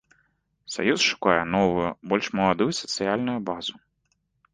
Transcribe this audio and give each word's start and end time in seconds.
Саюз 0.75 1.01
шукае 1.09 1.35
новую, 1.55 1.89
больш 2.13 2.25
маладую 2.39 2.67
сацыяльную 2.81 3.37
базу. 3.51 3.75